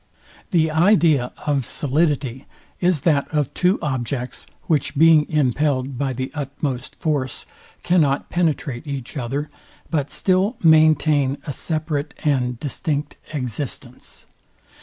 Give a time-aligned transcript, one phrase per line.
[0.49, 2.47] The idea of solidity
[2.79, 7.45] is that of two objects, which being impelled by the utmost force,
[7.83, 9.51] cannot penetrate each other;
[9.91, 14.25] but still maintain a separate and distinct existence.